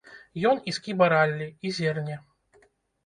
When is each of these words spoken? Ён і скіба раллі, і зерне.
Ён 0.51 0.61
і 0.71 0.73
скіба 0.77 1.09
раллі, 1.13 1.47
і 1.67 1.75
зерне. 1.81 2.17